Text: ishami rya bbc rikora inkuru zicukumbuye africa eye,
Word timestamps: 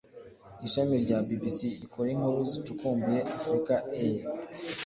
ishami 0.65 0.95
rya 1.03 1.17
bbc 1.27 1.59
rikora 1.81 2.07
inkuru 2.13 2.39
zicukumbuye 2.51 3.19
africa 3.37 3.75
eye, 4.05 4.21